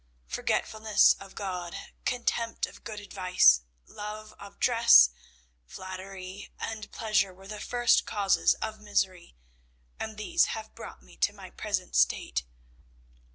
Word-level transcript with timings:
Forgetfulness 0.25 1.13
of 1.19 1.35
God, 1.35 1.75
contempt 2.05 2.65
of 2.65 2.83
good 2.83 2.99
advice, 2.99 3.61
love 3.85 4.33
of 4.39 4.59
dress, 4.59 5.11
flattery, 5.67 6.51
and 6.59 6.91
pleasure 6.91 7.31
were 7.35 7.47
the 7.47 7.59
first 7.59 8.03
causes 8.07 8.55
of 8.63 8.79
misery, 8.81 9.35
and 9.99 10.17
these 10.17 10.45
have 10.57 10.73
brought 10.73 11.03
me 11.03 11.17
to 11.17 11.33
my 11.33 11.51
present 11.51 11.95
state. 11.95 12.45